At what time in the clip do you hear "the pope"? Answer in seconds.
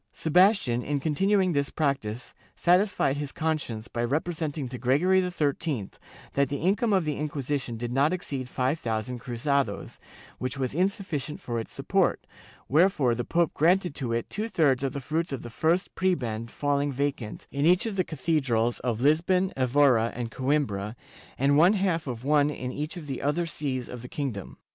13.13-13.53